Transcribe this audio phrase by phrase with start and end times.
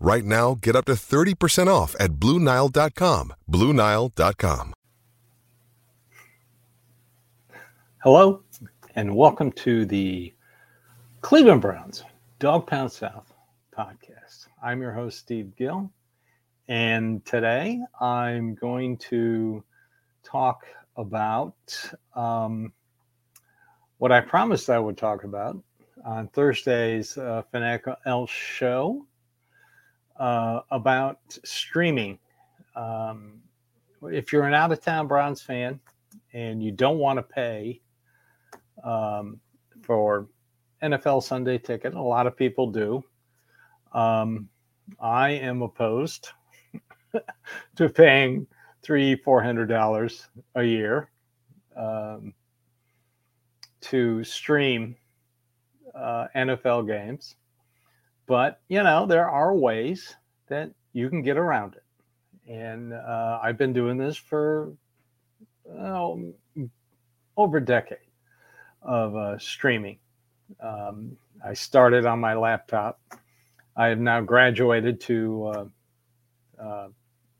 [0.00, 3.32] Right now, get up to 30% off at BlueNile.com.
[3.50, 4.74] BlueNile.com.
[8.04, 8.42] Hello,
[8.94, 10.32] and welcome to the
[11.20, 12.04] Cleveland Browns
[12.38, 13.32] Dawg Pound South
[13.76, 14.46] podcast.
[14.62, 15.90] I'm your host, Steve Gill,
[16.68, 19.64] and today I'm going to
[20.22, 20.64] talk
[20.96, 21.56] about
[22.14, 22.72] um,
[23.98, 25.60] what I promised I would talk about
[26.04, 29.04] on Thursday's uh, Fanatical L show
[30.18, 32.18] uh, about streaming.
[32.76, 33.40] Um,
[34.02, 35.80] if you're an out of town Browns fan
[36.32, 37.80] and you don't want to pay
[38.84, 39.40] um,
[39.82, 40.28] for
[40.82, 41.94] NFL Sunday ticket.
[41.94, 43.02] A lot of people do.
[43.92, 44.48] Um,
[45.00, 46.30] I am opposed
[47.76, 48.46] to paying
[48.82, 51.10] three, four hundred dollars a year
[51.76, 52.32] um,
[53.80, 54.96] to stream
[55.94, 57.36] uh, NFL games.
[58.28, 60.14] But you know there are ways
[60.48, 64.74] that you can get around it, and uh, I've been doing this for
[65.80, 66.32] oh,
[67.38, 67.98] over a decade
[68.82, 69.98] of uh, streaming.
[70.60, 73.00] Um, I started on my laptop.
[73.74, 75.64] I have now graduated to uh,
[76.62, 76.88] uh,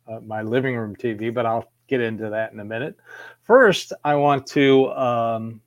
[0.08, 2.96] uh, my living room TV, but I'll get into that in a minute.
[3.42, 5.60] First, I want to um,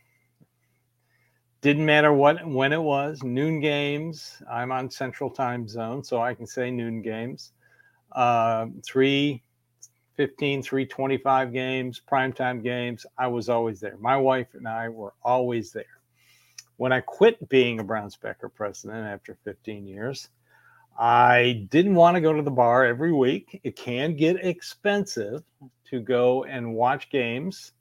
[1.61, 4.41] didn't matter what when it was noon games.
[4.50, 7.53] I'm on Central Time Zone, so I can say noon games.
[8.12, 9.43] Uh, three
[10.17, 13.05] 15, 325 games, primetime games.
[13.19, 13.97] I was always there.
[13.99, 15.85] My wife and I were always there.
[16.76, 20.28] When I quit being a Brown Backer president after 15 years,
[20.99, 23.61] I didn't want to go to the bar every week.
[23.64, 25.43] It can get expensive
[25.90, 27.73] to go and watch games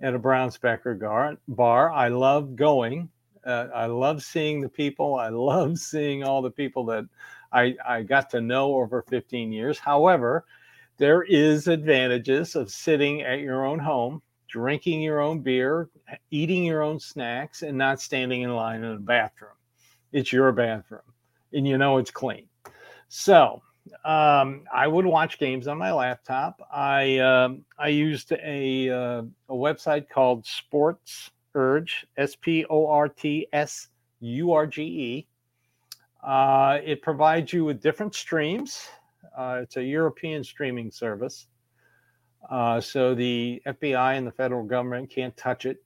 [0.00, 1.92] at a Brown Backer bar.
[1.92, 3.10] I love going.
[3.44, 5.14] Uh, I love seeing the people.
[5.14, 7.04] I love seeing all the people that
[7.52, 9.78] I, I got to know over 15 years.
[9.78, 10.44] However,
[10.98, 15.88] there is advantages of sitting at your own home, drinking your own beer,
[16.30, 19.52] eating your own snacks, and not standing in line in a bathroom.
[20.12, 21.02] It's your bathroom,
[21.52, 22.48] and you know it's clean.
[23.08, 23.62] So
[24.04, 26.60] um, I would watch games on my laptop.
[26.72, 33.08] I um, I used a uh, a website called Sports Urge, S P O R
[33.08, 33.88] T S
[34.20, 35.26] U R G E.
[36.22, 38.88] Uh, it provides you with different streams
[39.36, 41.46] uh, it's a European streaming service.
[42.48, 45.82] Uh, so the FBI and the federal government can't touch it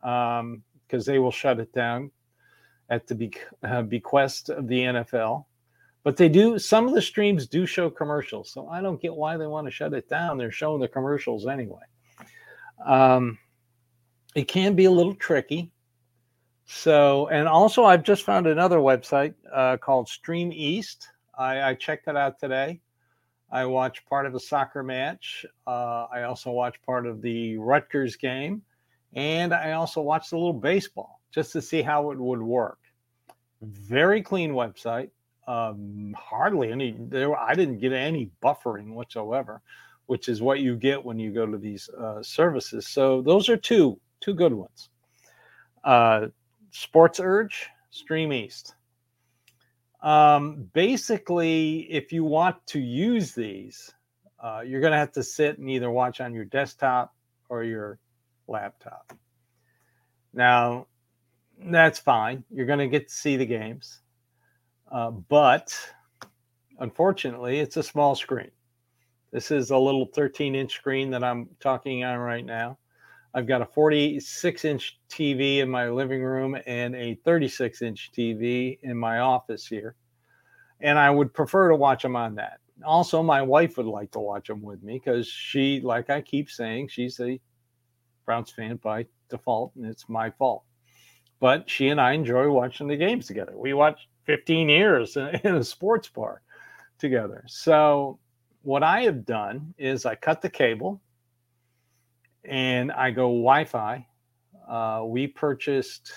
[0.00, 0.62] because um,
[1.06, 2.10] they will shut it down
[2.90, 3.32] at the be-
[3.62, 5.46] uh, bequest of the NFL.
[6.04, 8.50] But they do, some of the streams do show commercials.
[8.50, 10.36] So I don't get why they want to shut it down.
[10.36, 11.82] They're showing the commercials anyway.
[12.84, 13.38] Um,
[14.34, 15.70] it can be a little tricky.
[16.64, 21.08] So, and also, I've just found another website uh, called Stream East.
[21.36, 22.80] I, I checked it out today.
[23.52, 25.44] I watched part of a soccer match.
[25.66, 28.62] Uh, I also watched part of the Rutgers game,
[29.12, 32.78] and I also watched a little baseball just to see how it would work.
[33.60, 35.10] Very clean website.
[35.46, 37.36] Um, hardly any there.
[37.36, 39.60] I didn't get any buffering whatsoever,
[40.06, 42.88] which is what you get when you go to these uh, services.
[42.88, 44.88] So those are two two good ones.
[45.84, 46.28] Uh,
[46.70, 48.76] Sports Urge, Stream East.
[50.02, 53.94] Um, basically, if you want to use these,
[54.42, 57.14] uh, you're going to have to sit and either watch on your desktop
[57.48, 58.00] or your
[58.48, 59.12] laptop.
[60.34, 60.88] Now,
[61.64, 62.42] that's fine.
[62.50, 64.00] You're going to get to see the games.
[64.90, 65.78] Uh, but
[66.80, 68.50] unfortunately, it's a small screen.
[69.30, 72.78] This is a little 13 inch screen that I'm talking on right now.
[73.34, 78.78] I've got a 46 inch TV in my living room and a 36 inch TV
[78.82, 79.96] in my office here.
[80.80, 82.58] And I would prefer to watch them on that.
[82.84, 86.50] Also, my wife would like to watch them with me because she, like I keep
[86.50, 87.40] saying, she's a
[88.24, 90.64] Browns fan by default, and it's my fault.
[91.40, 93.52] But she and I enjoy watching the games together.
[93.56, 96.42] We watched 15 years in a sports bar
[96.98, 97.44] together.
[97.46, 98.18] So,
[98.62, 101.00] what I have done is I cut the cable
[102.44, 104.06] and I go Wi Fi.
[104.68, 106.12] Uh, we purchased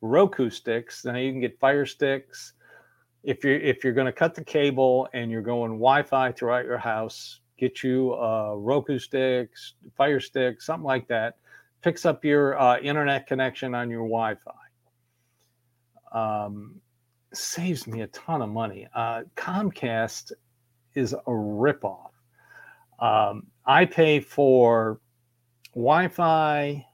[0.00, 1.04] Roku sticks.
[1.04, 2.54] Now you can get Fire sticks.
[3.24, 6.78] If you're if you're going to cut the cable and you're going Wi-Fi throughout your
[6.78, 11.36] house, get you a Roku sticks, Fire stick, something like that.
[11.82, 14.52] Picks up your uh, internet connection on your Wi-Fi.
[16.12, 16.80] Um,
[17.34, 18.88] saves me a ton of money.
[18.94, 20.32] Uh, Comcast
[20.94, 22.10] is a ripoff.
[22.98, 25.00] Um, I pay for
[25.74, 26.86] Wi-Fi,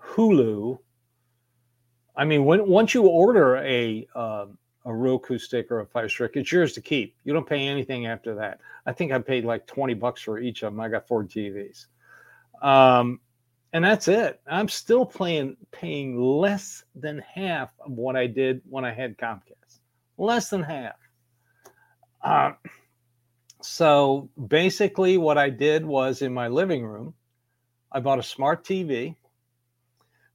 [0.00, 0.78] Hulu.
[2.14, 4.46] I mean, when once you order a uh,
[4.84, 7.16] a Roku stick or a Fire Stick, it's yours to keep.
[7.24, 8.60] You don't pay anything after that.
[8.86, 10.80] I think I paid like twenty bucks for each of them.
[10.80, 11.86] I got four TVs,
[12.60, 13.20] um,
[13.72, 14.40] and that's it.
[14.46, 19.80] I'm still playing paying less than half of what I did when I had Comcast.
[20.18, 20.96] Less than half.
[22.22, 22.52] Uh,
[23.62, 27.14] so basically, what I did was in my living room,
[27.94, 29.16] I bought a smart TV.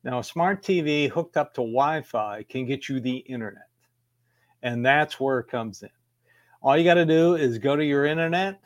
[0.04, 3.68] Now, a smart TV hooked up to Wi Fi can get you the internet.
[4.62, 5.90] And that's where it comes in.
[6.62, 8.60] All you got to do is go to your internet.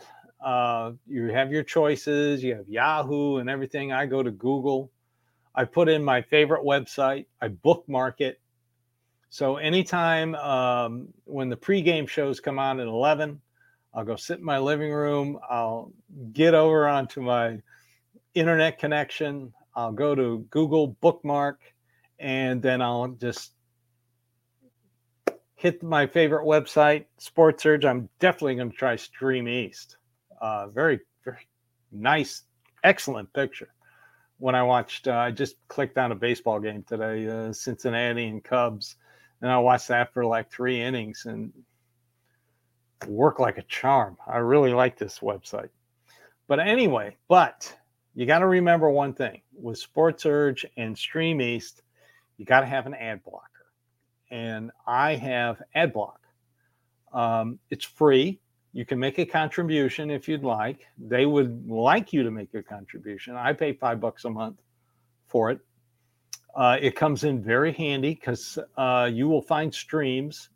[0.44, 2.44] Uh, you have your choices.
[2.44, 3.92] You have Yahoo and everything.
[3.92, 4.92] I go to Google.
[5.56, 7.26] I put in my favorite website.
[7.42, 8.40] I bookmark it.
[9.30, 13.40] So anytime um, when the pregame shows come on at 11,
[13.94, 15.40] I'll go sit in my living room.
[15.50, 15.92] I'll
[16.34, 17.62] get over onto my
[18.34, 19.54] internet connection.
[19.76, 21.60] I'll go to Google bookmark
[22.20, 23.54] and then I'll just
[25.56, 27.86] hit my favorite website, Sports Urge.
[27.86, 29.98] I'm definitely going to try Stream East.
[30.42, 31.48] Uh, very, very
[31.92, 32.44] nice,
[32.84, 33.74] excellent picture.
[34.40, 38.44] When I watched, uh, I just clicked on a baseball game today, uh, Cincinnati and
[38.44, 38.96] Cubs,
[39.42, 41.54] and I watched that for like three innings and
[43.08, 44.18] work like a charm.
[44.28, 45.70] I really like this website.
[46.48, 47.76] But anyway, but
[48.14, 51.82] you got to remember one thing with Sports Urge and Stream East,
[52.38, 53.48] you got to have an ad blocker.
[54.30, 56.20] And I have ad block.
[57.14, 58.40] Um, it's free.
[58.74, 60.88] You can make a contribution if you'd like.
[60.98, 63.36] They would like you to make a contribution.
[63.36, 64.62] I pay five bucks a month
[65.28, 65.60] for it.
[66.56, 70.50] Uh, it comes in very handy because uh, you will find streams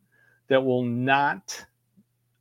[0.48, 1.66] that will not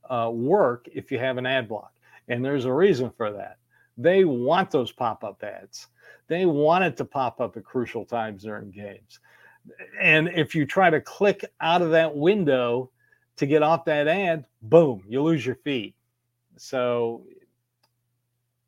[0.08, 1.92] uh, work if you have an ad block.
[2.28, 3.58] And there's a reason for that.
[3.96, 5.88] They want those pop up ads,
[6.28, 9.20] they want it to pop up at crucial times during games.
[10.00, 12.90] And if you try to click out of that window
[13.36, 15.94] to get off that ad, boom, you lose your feed.
[16.56, 17.24] So,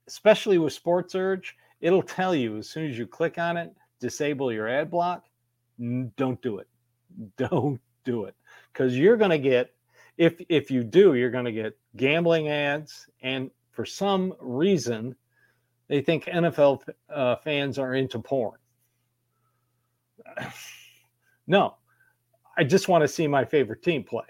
[0.08, 4.52] especially with Sports Urge, it'll tell you as soon as you click on it, disable
[4.52, 5.24] your ad block.
[5.78, 6.68] Don't do it.
[7.36, 8.34] Don't do it
[8.72, 9.72] because you're going to get
[10.16, 15.14] if if you do, you're going to get gambling ads, and for some reason,
[15.88, 18.58] they think NFL uh, fans are into porn.
[21.46, 21.76] no,
[22.56, 24.24] I just want to see my favorite team play.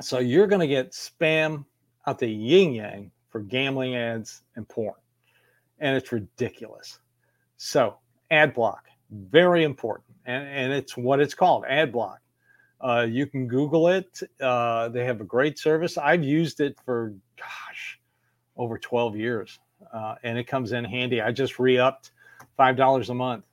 [0.00, 1.66] So you're going to get spam
[2.06, 4.94] out the yin yang for gambling ads and porn,
[5.78, 6.98] and it's ridiculous.
[7.58, 7.98] So
[8.30, 12.18] ad block, very important, and, and it's what it's called, ad block.
[12.80, 14.20] Uh, you can Google it.
[14.40, 15.96] Uh, they have a great service.
[15.96, 18.00] I've used it for, gosh,
[18.56, 19.58] over 12 years,
[19.92, 21.20] uh, and it comes in handy.
[21.20, 22.12] I just re upped
[22.58, 23.44] $5 a month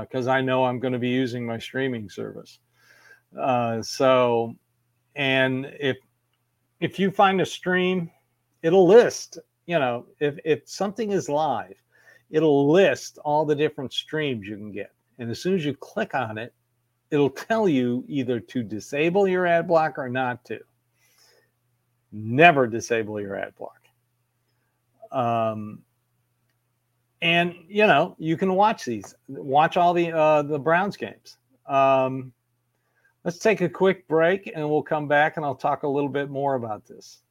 [0.00, 2.58] because uh, I know I'm going to be using my streaming service.
[3.38, 4.54] Uh, so,
[5.16, 5.96] and if
[6.80, 8.10] if you find a stream,
[8.62, 9.38] it'll list.
[9.66, 11.74] You know, if if something is live,
[12.30, 14.92] it'll list all the different streams you can get.
[15.18, 16.52] And as soon as you click on it,
[17.10, 20.58] it'll tell you either to disable your ad block or not to.
[22.10, 23.81] Never disable your ad block.
[25.12, 25.80] Um,
[27.20, 31.36] and you know you can watch these, watch all the uh, the Browns games.
[31.66, 32.32] Um,
[33.24, 36.30] let's take a quick break, and we'll come back, and I'll talk a little bit
[36.30, 37.22] more about this.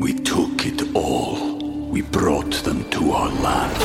[0.00, 1.58] We took it all.
[1.90, 3.82] We brought them to our land.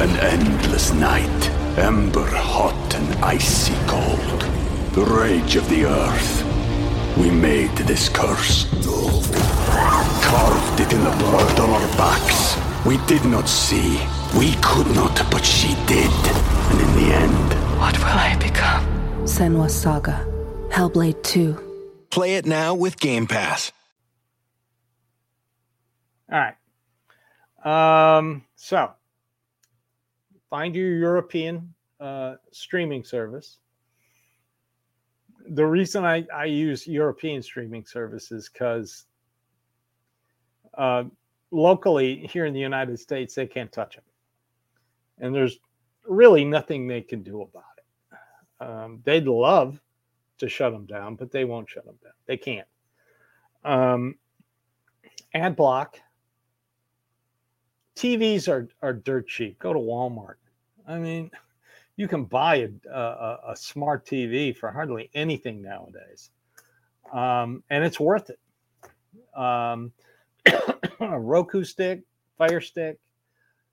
[0.00, 4.42] An endless night Ember hot and icy cold.
[4.92, 7.16] The rage of the earth.
[7.16, 8.66] We made this curse.
[10.32, 12.56] Carved it in the blood on our backs.
[12.86, 14.00] We did not see.
[14.38, 16.10] We could not, but she did.
[16.70, 17.52] And in the end...
[17.78, 18.82] What will I become?
[19.24, 20.26] Senua Saga.
[20.70, 22.06] Hellblade 2.
[22.08, 23.72] Play it now with Game Pass.
[26.32, 28.16] All right.
[28.16, 28.90] Um, so
[30.48, 33.58] find your European uh, streaming service.
[35.46, 39.04] The reason I, I use European streaming services because
[40.74, 41.04] uh,
[41.50, 44.04] locally here in the United States, they can't touch them.
[45.18, 45.58] And there's
[46.06, 48.64] really nothing they can do about it.
[48.64, 49.80] Um, they'd love
[50.38, 52.12] to shut them down, but they won't shut them down.
[52.26, 52.66] They can't.
[53.64, 54.16] Um,
[55.34, 56.00] ad block.
[57.96, 59.58] TVs are, are dirt cheap.
[59.58, 60.36] Go to Walmart.
[60.86, 61.30] I mean,
[61.96, 66.30] you can buy a, a, a smart TV for hardly anything nowadays,
[67.12, 68.40] um, and it's worth it.
[69.38, 69.92] Um,
[70.46, 70.74] a
[71.20, 72.02] Roku stick,
[72.38, 72.98] Fire Stick,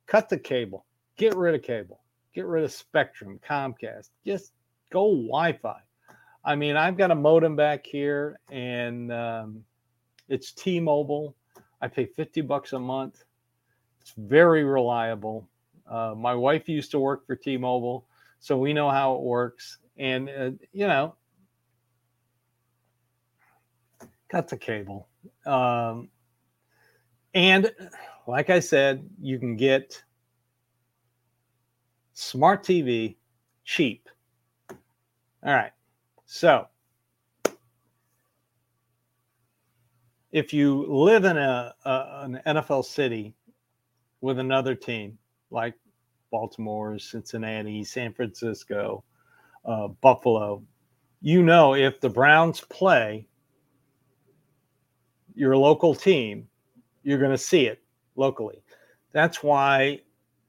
[0.07, 0.85] cut the cable,
[1.17, 2.01] get rid of cable,
[2.33, 4.51] get rid of Spectrum, Comcast, just
[4.91, 5.79] go Wi-Fi.
[6.43, 9.63] I mean, I've got a modem back here, and um,
[10.27, 11.35] it's T-Mobile.
[11.81, 13.23] I pay fifty bucks a month.
[14.01, 15.47] It's very reliable.
[15.89, 18.05] Uh, my wife used to work for T-Mobile,
[18.39, 19.79] so we know how it works.
[19.97, 21.15] And uh, you know,
[24.29, 25.09] cut the cable.
[25.45, 26.09] Um,
[27.33, 27.71] and
[28.27, 30.03] like I said, you can get
[32.13, 33.15] smart TV
[33.63, 34.09] cheap.
[34.69, 35.71] All right.
[36.25, 36.67] So
[40.31, 43.33] if you live in a, a, an NFL city
[44.21, 45.17] with another team,
[45.49, 45.75] like
[46.29, 49.03] Baltimore, Cincinnati, San Francisco,
[49.65, 50.61] uh, Buffalo,
[51.21, 53.25] you know if the Browns play
[55.35, 56.48] your local team,
[57.03, 57.81] you're going to see it
[58.15, 58.63] locally.
[59.11, 60.01] That's why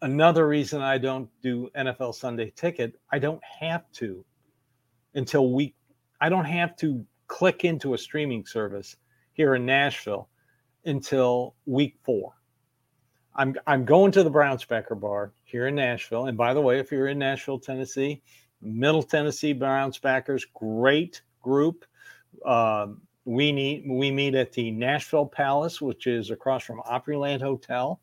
[0.02, 4.24] another reason I don't do NFL Sunday Ticket, I don't have to
[5.14, 5.74] until week.
[6.20, 8.96] I don't have to click into a streaming service
[9.32, 10.28] here in Nashville
[10.84, 12.32] until week four.
[13.34, 16.26] I'm I'm going to the Browns Backer Bar here in Nashville.
[16.26, 18.22] And by the way, if you're in Nashville, Tennessee,
[18.60, 21.84] Middle Tennessee Browns Backers, great group.
[22.44, 28.00] Um, we meet we meet at the Nashville Palace, which is across from Opryland Hotel.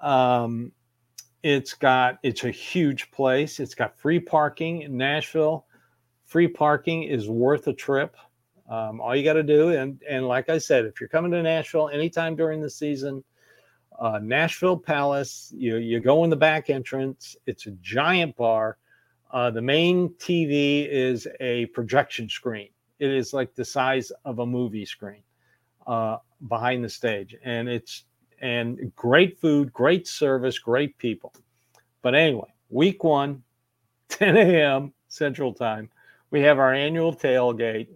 [0.00, 0.72] Um,
[1.42, 3.60] it's got it's a huge place.
[3.60, 5.66] It's got free parking in Nashville.
[6.26, 8.16] Free parking is worth a trip.
[8.68, 11.42] Um, all you got to do, and and like I said, if you're coming to
[11.42, 13.22] Nashville anytime during the season,
[13.98, 17.36] uh, Nashville Palace, you you go in the back entrance.
[17.46, 18.76] It's a giant bar.
[19.30, 22.68] Uh, the main TV is a projection screen.
[22.98, 25.22] It is like the size of a movie screen
[25.86, 28.04] uh, behind the stage, and it's
[28.40, 31.32] and great food, great service, great people.
[32.02, 33.42] But anyway, week one,
[34.10, 34.92] 10 a.m.
[35.08, 35.88] Central Time,
[36.30, 37.88] we have our annual tailgate.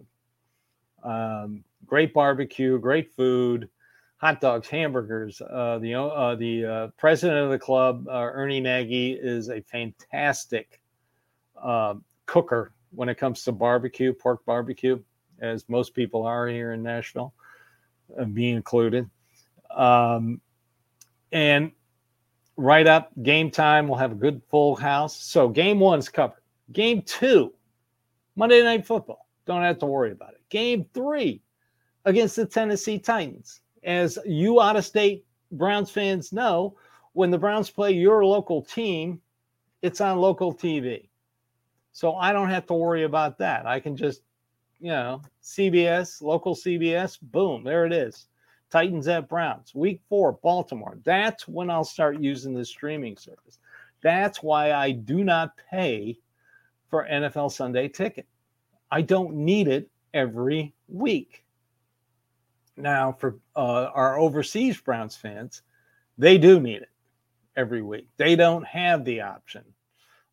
[1.03, 3.69] Um, great barbecue, great food,
[4.17, 5.41] hot dogs, hamburgers.
[5.41, 10.79] Uh, the uh, the uh, president of the club, uh, Ernie Nagy, is a fantastic
[11.61, 14.99] uh, cooker when it comes to barbecue, pork barbecue,
[15.39, 17.33] as most people are here in Nashville,
[18.19, 19.09] uh, me included.
[19.75, 20.41] Um,
[21.31, 21.71] and
[22.57, 25.21] right up game time, we'll have a good full house.
[25.21, 26.41] So game one's covered.
[26.71, 27.53] Game two,
[28.35, 29.27] Monday Night Football.
[29.45, 30.41] Don't have to worry about it.
[30.49, 31.41] Game three
[32.05, 33.61] against the Tennessee Titans.
[33.83, 36.77] As you out of state Browns fans know,
[37.13, 39.21] when the Browns play your local team,
[39.81, 41.09] it's on local TV.
[41.91, 43.65] So I don't have to worry about that.
[43.65, 44.21] I can just,
[44.79, 48.27] you know, CBS, local CBS, boom, there it is.
[48.69, 49.75] Titans at Browns.
[49.75, 50.97] Week four, Baltimore.
[51.03, 53.59] That's when I'll start using the streaming service.
[54.01, 56.17] That's why I do not pay
[56.89, 58.25] for NFL Sunday ticket.
[58.89, 61.43] I don't need it every week.
[62.77, 65.61] Now, for uh, our overseas Browns fans,
[66.17, 66.89] they do need it
[67.55, 68.07] every week.
[68.17, 69.63] They don't have the option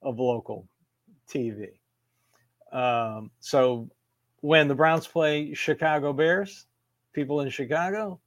[0.03, 0.67] of local
[1.28, 1.70] TV.
[2.73, 3.88] Um, so
[4.40, 6.66] when the Browns play Chicago Bears,
[7.12, 8.20] people in Chicago,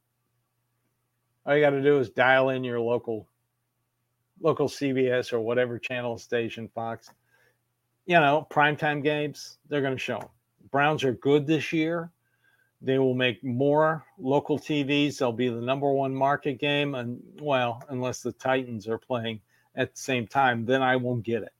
[1.44, 3.28] all you got to do is dial in your local
[4.40, 7.10] local CBS or whatever channel station, Fox.
[8.06, 10.28] You know, primetime games, they're going to show them.
[10.70, 12.10] Browns are good this year.
[12.80, 15.18] They will make more local TVs.
[15.18, 16.96] They'll be the number one market game.
[16.96, 19.40] And well, unless the Titans are playing
[19.76, 21.52] at the same time, then I won't get it.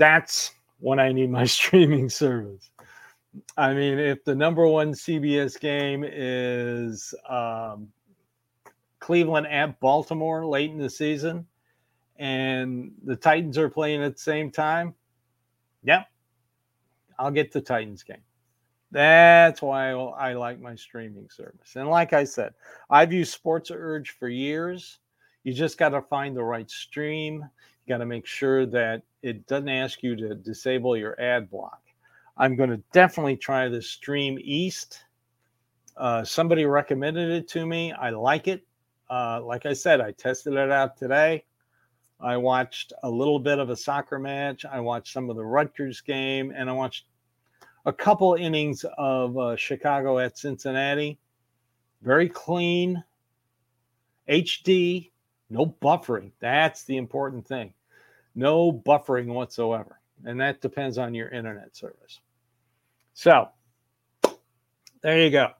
[0.00, 2.70] That's when I need my streaming service.
[3.58, 7.88] I mean, if the number one CBS game is um,
[8.98, 11.46] Cleveland at Baltimore late in the season,
[12.16, 14.94] and the Titans are playing at the same time,
[15.84, 16.06] yep,
[17.18, 18.22] I'll get the Titans game.
[18.90, 21.76] That's why I like my streaming service.
[21.76, 22.54] And like I said,
[22.88, 24.98] I've used Sports Urge for years.
[25.44, 27.44] You just got to find the right stream.
[27.84, 31.80] You got to make sure that it doesn't ask you to disable your ad block.
[32.36, 35.04] I'm going to definitely try the Stream East.
[35.96, 37.92] Uh, somebody recommended it to me.
[37.92, 38.66] I like it.
[39.10, 41.44] Uh, like I said, I tested it out today.
[42.20, 44.64] I watched a little bit of a soccer match.
[44.64, 47.06] I watched some of the Rutgers game, and I watched
[47.86, 51.18] a couple innings of uh, Chicago at Cincinnati.
[52.02, 53.02] Very clean,
[54.28, 55.10] HD,
[55.48, 56.30] no buffering.
[56.40, 57.72] That's the important thing.
[58.34, 60.00] No buffering whatsoever.
[60.24, 62.20] And that depends on your internet service.
[63.14, 63.48] So
[65.02, 65.50] there you go.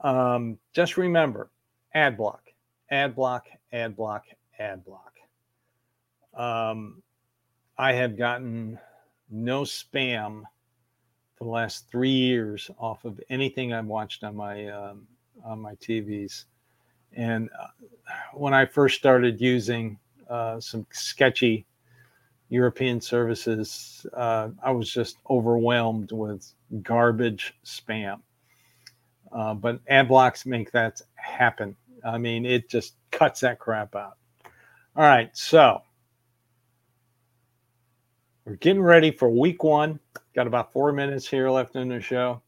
[0.00, 1.50] Um, just remember
[1.94, 2.42] ad block,
[2.90, 4.24] ad block, ad block,
[4.58, 5.12] ad block.
[6.34, 7.02] Um,
[7.78, 8.78] I have gotten
[9.30, 10.42] no spam
[11.38, 15.06] the last three years off of anything I've watched on my um,
[15.44, 16.44] on my TVs.
[17.12, 17.66] And uh,
[18.34, 21.66] when I first started using uh, some sketchy
[22.48, 28.20] European services, uh, I was just overwhelmed with garbage spam.
[29.32, 31.76] Uh, but ad blocks make that happen.
[32.04, 34.16] I mean, it just cuts that crap out.
[34.94, 35.82] All right, so
[38.44, 39.98] we're getting ready for week one.
[40.34, 42.42] Got about four minutes here left in the show.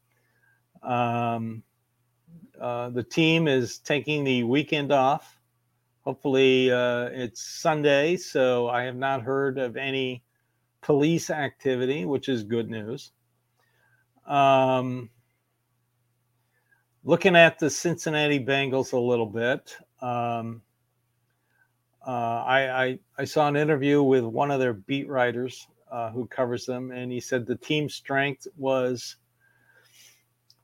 [0.82, 1.62] Um,
[2.60, 5.37] uh, the team is taking the weekend off.
[6.08, 10.22] Hopefully, uh, it's Sunday, so I have not heard of any
[10.80, 13.12] police activity, which is good news.
[14.26, 15.10] Um,
[17.04, 20.62] looking at the Cincinnati Bengals a little bit, um,
[22.06, 26.26] uh, I, I, I saw an interview with one of their beat writers uh, who
[26.26, 29.16] covers them, and he said the team strength was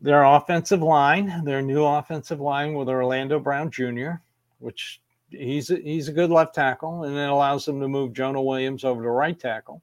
[0.01, 4.13] their offensive line, their new offensive line with Orlando Brown Jr.,
[4.59, 5.03] which
[5.39, 8.85] he's a, he's a good left tackle, and it allows them to move Jonah Williams
[8.85, 9.83] over to right tackle.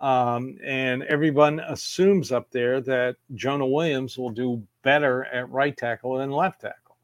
[0.00, 6.16] Um, and everyone assumes up there that Jonah Williams will do better at right tackle
[6.16, 6.96] than left tackle.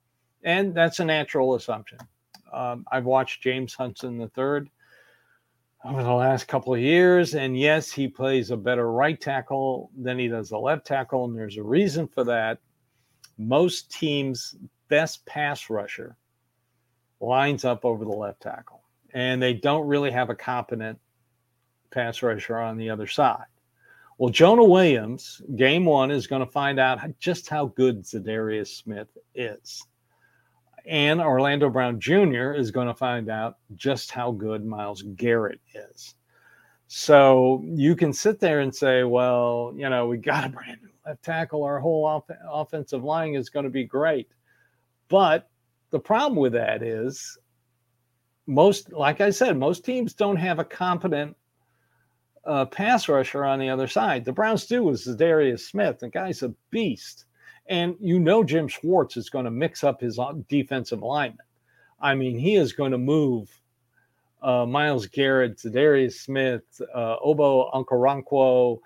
[0.43, 1.99] And that's a natural assumption.
[2.53, 4.71] Um, I've watched James Hudson III
[5.85, 10.19] over the last couple of years, and yes, he plays a better right tackle than
[10.19, 12.59] he does a left tackle, and there's a reason for that.
[13.37, 14.57] Most teams'
[14.89, 16.17] best pass rusher
[17.21, 20.99] lines up over the left tackle, and they don't really have a competent
[21.91, 23.47] pass rusher on the other side.
[24.19, 29.09] Well, Jonah Williams, game one, is going to find out just how good Za'Darius Smith
[29.35, 29.85] is.
[30.87, 32.53] And Orlando Brown Jr.
[32.53, 36.17] is going to find out just how good Myles Garrett is.
[36.89, 40.89] So you can sit there and say, well, you know, we got a brand new
[41.07, 41.63] left tackle.
[41.63, 44.29] Our whole off- offensive line is going to be great.
[45.09, 45.49] But
[45.91, 47.39] the problem with that is
[48.47, 51.37] most, like I said, most teams don't have a competent
[52.47, 54.25] uh, pass rusher on the other side.
[54.25, 55.99] The Browns do with Darius Smith.
[55.99, 57.27] The guy's a beast.
[57.69, 61.39] And you know Jim Schwartz is going to mix up his uh, defensive lineman.
[62.01, 63.51] I mean, he is going to move
[64.43, 66.63] uh, Myles Garrett, Darius Smith,
[66.95, 68.79] uh, Ogbo Okoronkwo.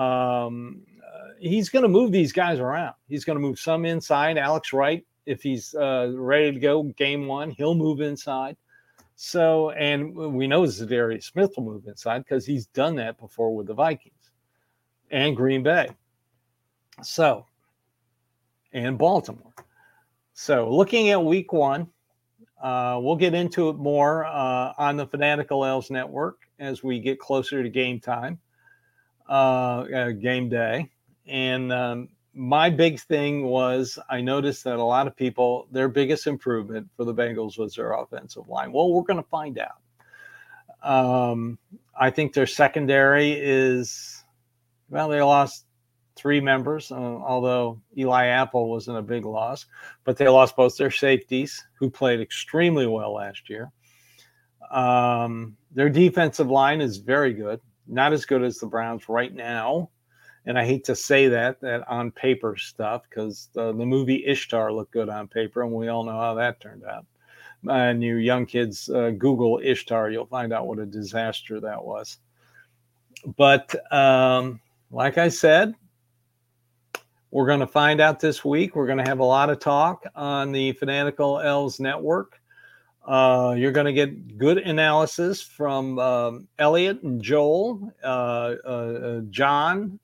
[0.00, 2.94] Um, uh, he's going to move these guys around.
[3.08, 4.38] He's going to move some inside.
[4.38, 8.56] Alex Wright, if he's uh, ready to go game one, he'll move inside.
[9.14, 13.66] So, and we know Za'Darius Smith will move inside because he's done that before with
[13.66, 14.30] the Vikings
[15.10, 15.90] and Green Bay.
[17.02, 17.46] So,
[18.72, 19.52] and Baltimore.
[20.34, 21.88] So, looking at week one,
[22.60, 27.18] uh, we'll get into it more uh, on the Fanatical Elves Network as we get
[27.18, 28.38] closer to game time,
[29.28, 29.32] uh,
[29.94, 30.90] uh game day.
[31.26, 36.26] And um, my big thing was I noticed that a lot of people, their biggest
[36.26, 38.72] improvement for the Bengals was their offensive line.
[38.72, 39.78] Well, we're going to find out.
[40.82, 41.58] Um,
[41.98, 44.24] I think their secondary is,
[44.88, 45.66] well, they lost
[46.16, 49.66] three members, uh, although Eli Apple wasn't a big loss,
[50.04, 53.70] but they lost both their safeties, who played extremely well last year.
[54.70, 59.90] Um, their defensive line is very good, not as good as the Browns right now
[60.46, 64.72] and I hate to say that that on paper stuff because the, the movie Ishtar
[64.72, 67.06] looked good on paper, and we all know how that turned out.
[67.68, 72.18] And you young kids, uh, Google Ishtar, you'll find out what a disaster that was.
[73.36, 75.74] But um, like I said,
[77.30, 78.76] we're going to find out this week.
[78.76, 82.38] We're going to have a lot of talk on the Fanatical Elves Network.
[83.06, 89.20] Uh, you're going to get good analysis from um, Elliot and Joel, uh, uh, uh
[89.30, 89.98] John,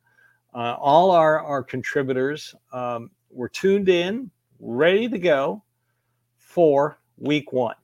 [0.55, 4.31] uh, all our, our contributors um, were tuned in,
[4.61, 5.63] ready to go
[6.37, 7.77] for week one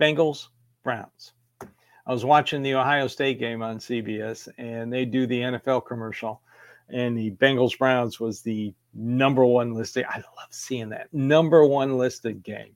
[0.00, 0.48] Bengals,
[0.82, 1.32] Browns.
[1.60, 6.42] I was watching the Ohio State game on CBS, and they do the NFL commercial,
[6.88, 10.04] and the Bengals Browns was the number one listed.
[10.08, 12.74] I love seeing that number one listed game.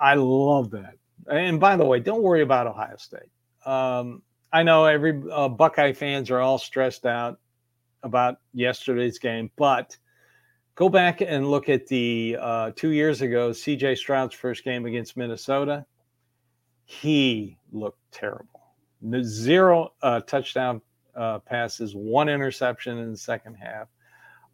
[0.00, 0.94] I love that.
[1.28, 3.28] And by the way, don't worry about Ohio State.
[3.66, 4.22] Um,
[4.52, 7.39] I know every uh, Buckeye fans are all stressed out
[8.02, 9.96] about yesterday's game, but
[10.74, 15.16] go back and look at the uh, two years ago CJ Stroud's first game against
[15.16, 15.84] Minnesota.
[16.84, 18.60] He looked terrible.
[19.22, 20.80] Zero uh, touchdown
[21.14, 23.88] uh, passes, one interception in the second half.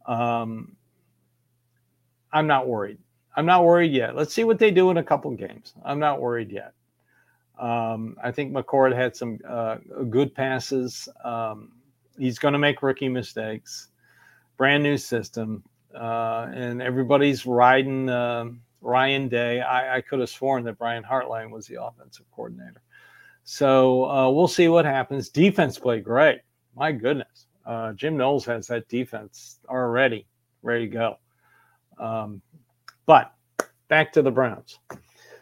[0.05, 0.75] Um,
[2.31, 2.99] I'm not worried.
[3.35, 4.15] I'm not worried yet.
[4.15, 5.73] Let's see what they do in a couple games.
[5.85, 6.73] I'm not worried yet.
[7.59, 9.77] Um, I think McCord had some uh,
[10.09, 11.09] good passes.
[11.23, 11.71] Um,
[12.17, 13.89] he's going to make rookie mistakes.
[14.57, 15.63] Brand new system,
[15.95, 18.45] uh, and everybody's riding uh,
[18.81, 19.61] Ryan Day.
[19.61, 22.81] I, I, could have sworn that Brian Hartline was the offensive coordinator.
[23.43, 25.29] So uh, we'll see what happens.
[25.29, 26.41] Defense played great.
[26.75, 30.27] My goodness, uh, Jim Knowles has that defense already
[30.63, 31.17] ready to go.
[31.99, 32.41] Um,
[33.05, 33.33] but
[33.87, 34.79] back to the Browns.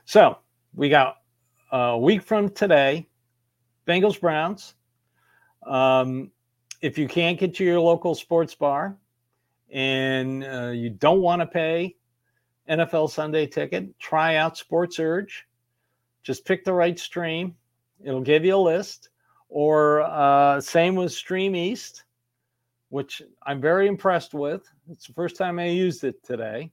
[0.05, 0.37] So
[0.73, 1.17] we got
[1.71, 3.07] a week from today,
[3.87, 4.75] Bengals Browns.
[5.65, 6.31] Um,
[6.85, 8.95] if you can't get to your local sports bar
[9.71, 11.95] and uh, you don't want to pay
[12.69, 15.47] NFL Sunday ticket, try out Sports Urge.
[16.21, 17.55] Just pick the right stream.
[18.03, 19.09] It'll give you a list.
[19.49, 22.03] Or uh, same with Stream East,
[22.89, 24.61] which I'm very impressed with.
[24.87, 26.71] It's the first time I used it today.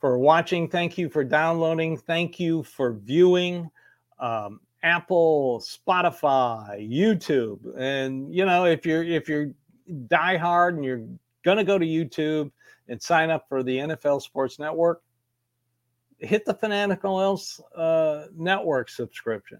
[0.00, 0.68] for watching.
[0.68, 1.96] Thank you for downloading.
[1.96, 3.70] Thank you for viewing.
[4.18, 9.50] Um, Apple, Spotify, YouTube, and you know if you're if you're
[10.06, 11.04] die hard and you're
[11.44, 12.50] gonna go to YouTube
[12.88, 15.02] and sign up for the NFL Sports Network,
[16.18, 19.58] hit the Fanatical Else uh, Network subscription.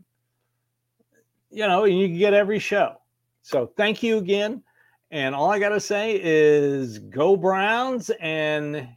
[1.51, 2.97] You know, and you can get every show.
[3.43, 4.63] So thank you again.
[5.11, 8.11] And all I got to say is go Browns.
[8.21, 8.89] And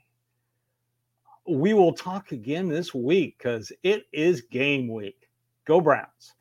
[1.48, 5.28] we will talk again this week because it is game week.
[5.66, 6.34] Go Browns.